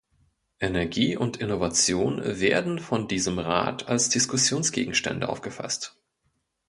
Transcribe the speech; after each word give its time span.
Energie 0.59 1.15
und 1.15 1.37
Innovation 1.37 2.23
werden 2.25 2.79
von 2.79 3.07
diesem 3.07 3.37
Rat 3.37 3.87
als 3.87 4.09
Diskussionsgegenstände 4.09 5.29
aufgefasst. 5.29 5.95